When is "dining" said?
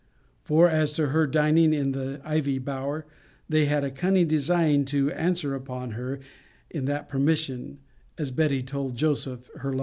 1.27-1.73